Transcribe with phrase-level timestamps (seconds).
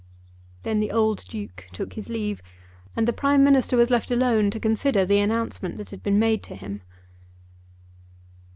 [0.63, 2.41] Then the old Duke took his leave,
[2.95, 6.41] and the Prime Minister was left alone to consider the announcement that had been made
[6.45, 6.81] to him.